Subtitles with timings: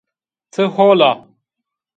[0.53, 1.13] Ti hol a?